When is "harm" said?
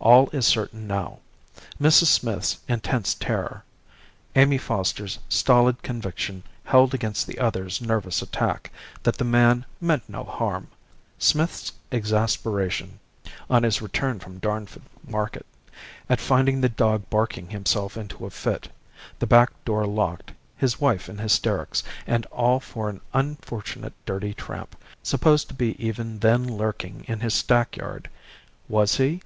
10.24-10.68